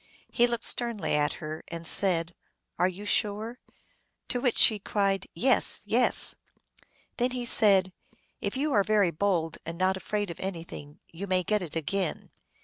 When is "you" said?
2.87-3.05, 8.57-8.73, 11.11-11.27